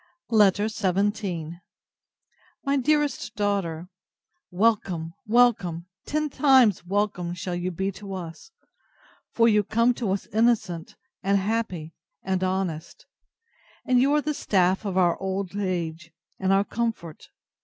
v 0.31 0.35
LETTER 0.35 0.67
XVII 0.67 1.59
MY 2.65 2.77
DEAREST 2.77 3.35
DAUGHTER, 3.35 3.87
Welcome, 4.49 5.13
welcome, 5.27 5.85
ten 6.07 6.27
times 6.27 6.83
welcome 6.83 7.35
shall 7.35 7.53
you 7.53 7.69
be 7.69 7.91
to 7.91 8.15
us; 8.15 8.49
for 9.31 9.47
you 9.47 9.63
come 9.63 9.93
to 9.93 10.09
us 10.09 10.25
innocent, 10.33 10.95
and 11.21 11.37
happy, 11.37 11.93
and 12.23 12.43
honest; 12.43 13.05
and 13.85 14.01
you 14.01 14.11
are 14.15 14.21
the 14.23 14.33
staff 14.33 14.85
of 14.85 14.97
our 14.97 15.21
old 15.21 15.55
age, 15.55 16.11
and 16.39 16.51
our 16.51 16.63
comfort. 16.63 17.27